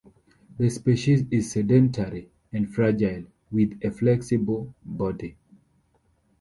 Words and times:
The 0.57 0.67
species 0.71 1.25
is 1.29 1.51
sedentary 1.51 2.31
and 2.51 2.67
fragile, 2.67 3.23
with 3.51 3.77
a 3.83 3.91
flexible 3.91 4.73
body. 4.83 5.35